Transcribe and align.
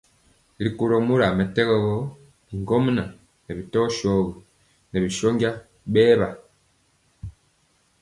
Rikólo 0.63 0.97
mora 1.07 1.27
mɛtɛgɔ 1.37 1.75
gɔ 1.83 1.95
bigɔmŋa 2.49 2.91
ŋɛɛ 3.41 3.51
bi 3.57 3.63
tɔ 3.73 3.79
shogi 3.97 4.39
ŋɛɛ 4.89 4.99
bi 5.03 5.09
shónja 5.17 5.49
bɛɛwa 5.93 6.27
bɛnja. 6.35 7.29